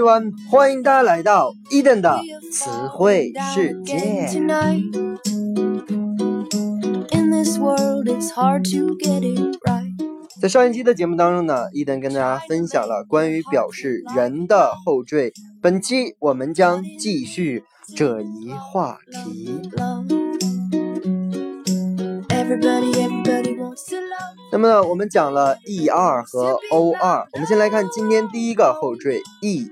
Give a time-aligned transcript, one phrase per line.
[0.00, 2.18] everyone，欢迎大家来到伊登的
[2.50, 4.26] 词汇世界。
[10.40, 15.34] 在上一期的节目当中呢，伊登跟大家分享了关于表示人的后缀。
[15.60, 17.62] 本期我们将继续
[17.94, 19.60] 这一话题。
[24.60, 29.66] 么呢，我们讲了 er 和 or，我们先来看今天第一个后缀 ee。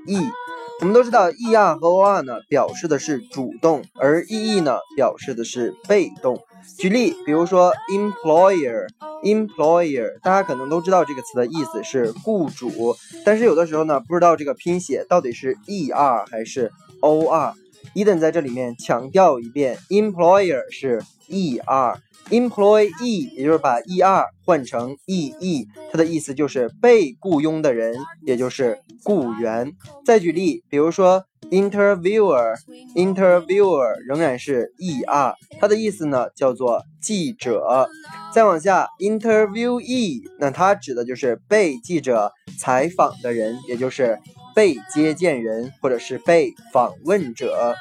[0.81, 6.41] 我们都知道 er 和 or 呢表示的是主动，而 ee 呢表示的是被动。
[6.79, 17.53] 举例，比如说 employer，employer，大家可能都知道这个词的意思是雇主，但是有的时候呢不知道这个拼写到底是 er 还是 or。
[17.95, 21.97] 伊登在这里面强调一遍，employer 是 er。
[22.31, 27.95] employee，也就是把 er 换成 ee，它的意思就是被雇佣的人，
[28.27, 29.73] 也就是雇员。
[30.05, 37.89] 再举例，比如说 interviewer，interviewer 仍然是 er，它的意思呢叫做记者。
[38.35, 44.19] 再往下，interviewee，那它指的就是被记者采访的人，也就是
[44.55, 47.75] 被接见人或者是被访问者。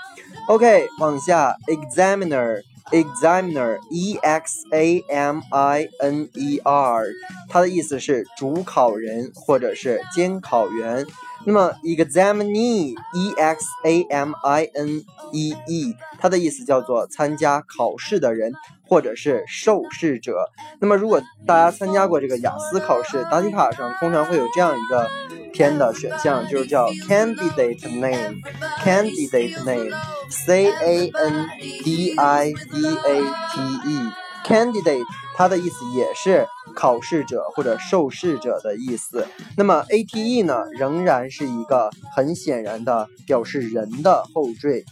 [0.48, 2.62] OK，往下，examiner。
[2.92, 7.06] Examiner, E X A M I N E R，
[7.50, 11.06] 它的意思是主考人或者是监考员。
[11.46, 18.54] 那么 examinee, E X A M I N E E，它的意思叫做参加考试的人
[18.88, 20.50] 或者是受试者。
[20.80, 25.08] 那么如果大家参加过这个雅思考试，答题卡上通常会有这样一个。
[25.54, 29.96] 填的选项就是叫 candidate name，candidate name
[30.30, 31.48] c a n
[31.84, 39.28] d i d a t e，candidate，它的意思也是考试者或者受试者的意思。
[39.56, 44.86] 那么 a t e 呢，仍然是一个很显然的表示人的后缀。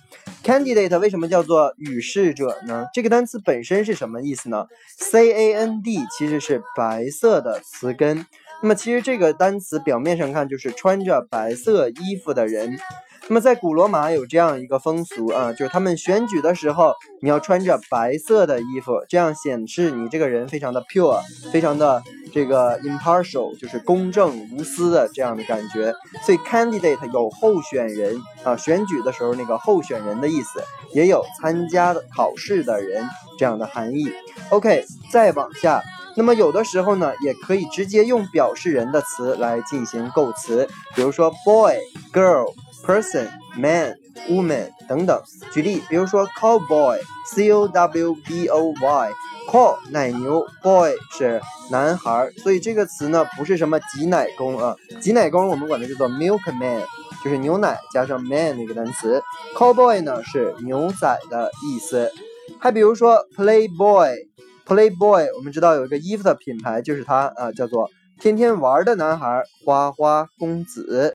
[0.44, 2.86] candidate 为什么叫做与试者呢？
[2.94, 4.68] 这个单词本身是什么意思呢
[4.98, 8.26] ？c a n d 其实是白色的词根。
[8.66, 12.80] 那么其实这个单词表面上看就是穿着白色衣服的人。
[13.28, 21.22] 那么在古罗马有这样一个风俗啊，就是他们选举的时候，你要穿着白色的衣服，这样显示你这个人非常的 pure，
[21.52, 22.02] 非常的
[22.34, 25.94] 这个 impartial，就是公正无私的这样的感觉。
[26.24, 30.60] 所以 candidate 有候选人啊，选举的时候那个候选人的意思，
[30.92, 33.04] 也有参加考试的人
[33.38, 34.12] 这样的含义。
[34.50, 35.82] OK，再往下。
[36.18, 41.78] 那么有的时候呢，也可以直接用表示人的词来进行构词，比如说 boy、
[42.12, 42.54] girl、
[42.86, 43.96] person、man、
[44.28, 45.18] woman 等等。
[45.54, 56.82] 举例，比如说 cowboy，c o w b o y，cow 奶牛，boy 是男孩，所以这个词呢不是什么挤奶工啊，挤奶工我们管它叫做 milkman，
[57.24, 59.24] 就是牛奶加上 man 那个单词
[59.56, 62.12] ，cowboy 呢是牛仔的意思。
[62.60, 64.28] 还比如说 playboy。
[64.66, 67.88] Playboy，我们知道有一个衣服的品牌，就是它啊，叫做
[68.20, 71.14] 天天玩的男孩花花公子。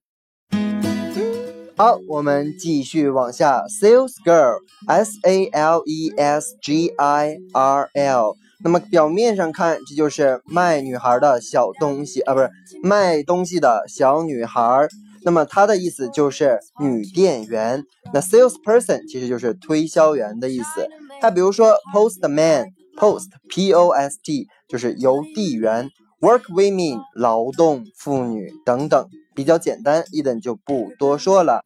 [1.77, 8.37] 好，我们继续往下，Sales Girl，S A L E S G I R L。
[8.63, 12.49] 那么表面上看，这就是卖女孩的小东西啊，不是
[12.85, 14.87] 卖东西的小女孩。
[15.25, 17.83] 那么它的意思就是女店员。
[18.15, 20.87] 那 Salesperson 其实就是推销员的意思。
[21.21, 22.67] 还比如说 Postman。
[23.01, 25.89] Post P O S T 就是邮递员
[26.21, 31.63] ，Work women 劳动妇女等等，比较简单，一等就不多说了。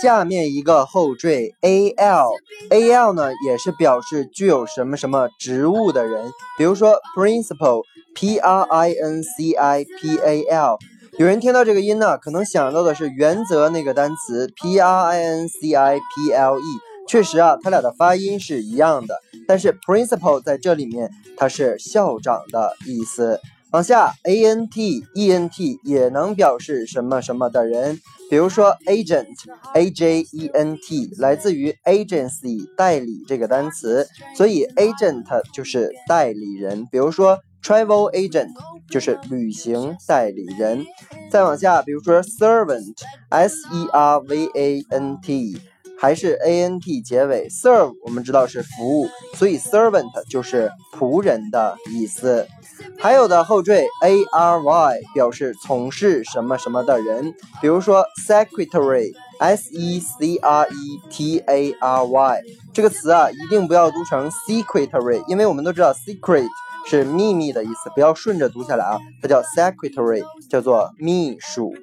[0.00, 7.82] 下面一个后缀 A L，A L 呢也是表示具有什么什么职务的人，比如说 Principal
[8.14, 10.78] P R I N C I P A L，
[11.18, 16.89] 有人听到这个音呢，可能想到的是原则那个单词 P R I N C I P L E。
[17.10, 23.40] 确实啊，它俩的发音是一样的，但是 principal 在这里面它是校长的意思。
[23.72, 27.98] 往下，a n t e n t 也能表示什么什么的人，
[28.30, 34.06] 比如说 agent，a j e n t 来自于 agency 代理这个单词，
[34.36, 36.86] 所以 agent 就是代理人。
[36.92, 38.50] 比如说 travel agent
[38.88, 40.86] 就是旅行代理人。
[41.28, 45.60] 再往下，比如说 servant，s e r v a n t。
[46.00, 52.46] 还是 a n t 结尾，serve 我们知道是服务，所以 servant 就是仆人的意思。
[52.98, 62.42] 还有的后缀 a r y 表示从事什么什么的人，比如说 secretary S E C R E T A R Y
[62.72, 66.46] 这个词啊，一定不要读成 secretary，因为我们都知道 secret
[66.86, 71.74] 是秘密的意思，不要顺着读下来啊，它叫 secretary，叫做秘书，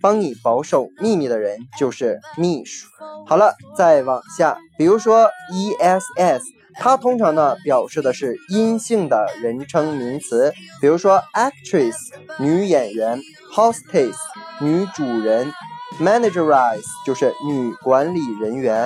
[0.00, 2.88] 帮你保守秘密的人就是秘书。
[3.26, 11.94] 好了，再往下，比如说 E S S，它通常呢表示的是阴性的人称名词，比如说 actress
[12.38, 13.20] 女演员
[13.54, 14.14] ，hostess
[14.60, 15.52] 女主人。
[16.00, 18.84] Managerize 就是女管理人员。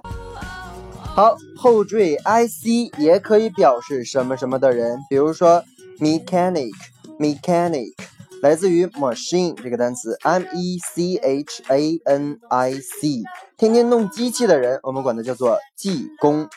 [1.19, 5.65] 好，后缀 ic 也可以表示什么什么的人，比如说
[5.99, 7.93] mechanic，mechanic
[8.41, 13.25] 来自于 machine 这个单词，m e c h a n i c，
[13.57, 16.49] 天天弄机器的人，我们管它叫做技工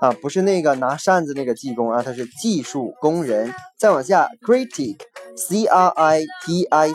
[0.00, 3.52] 啊，不是那个拿扇子那个技工啊，他是技术工人。
[3.76, 6.94] 再往下，critic，c r i t i c。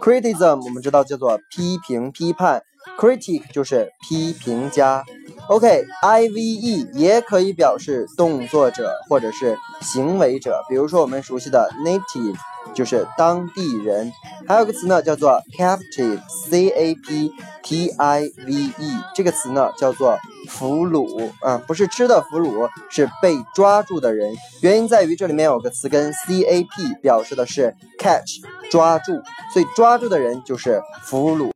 [0.00, 2.62] Criticism 我们知道叫做批评、批判
[2.98, 5.04] ，critic 就是批评家。
[5.48, 12.36] OK，IVE 也可以表示动作者或者是行为者，比如说我们熟悉的 native
[12.74, 14.12] 就是当地人。
[14.46, 20.18] 还有个词呢叫做 captive，C A P T I V E 这个词呢叫做
[20.48, 24.34] 俘虏啊，不是吃的俘虏，是被抓住的人。
[24.60, 28.42] 原因在于这里面有个词根 C A P 表示的是 catch。
[28.70, 31.50] 抓住，所以抓住的人就是俘虏。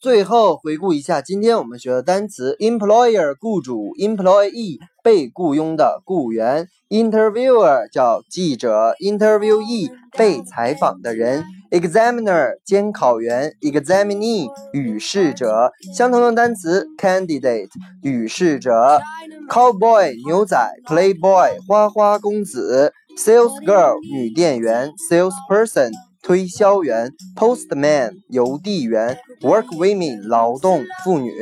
[0.00, 11.42] 最后回顾一下今天我们学的单词：employer 雇主，employee 被雇佣的雇员，interviewer 叫记者，interviewee 被采访的人
[11.72, 15.72] ，examiner 监考员，examinee 与试者。
[15.92, 17.68] 相同的单词：candidate
[18.04, 19.00] 与试者
[19.48, 20.56] ，cowboy 牛仔
[20.86, 22.92] ，playboy 花花公子。
[23.18, 25.90] Sales girl 女店员，salesperson
[26.22, 31.32] 推销员，postman 邮递员，work women 劳动妇女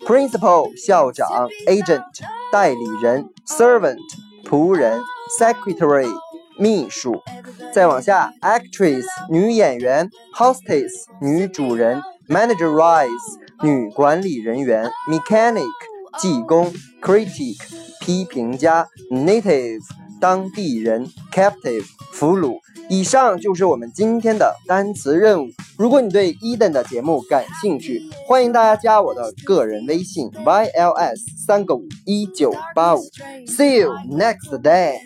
[0.00, 2.04] ，principal 校长，agent
[2.52, 3.98] 代理人，servant
[4.44, 5.00] 仆人
[5.38, 6.08] ，secretary
[6.58, 7.20] 秘书。
[7.72, 10.90] 再往下，actress 女演员，hostess
[11.20, 13.08] 女主人，managerize
[13.62, 15.66] 女管理人员，mechanic
[16.18, 16.72] 技工
[17.02, 17.56] ，critic
[18.00, 19.82] 批评家，native。
[20.20, 22.58] 当地人，captive，俘虏。
[22.88, 25.48] 以上就是我们今天的单词任务。
[25.76, 31.16] 如果你对 Eden 的节目感兴趣，欢迎大家加我的个人微信 yls
[31.46, 33.00] 三个五一九八五。
[33.46, 34.98] See you next day.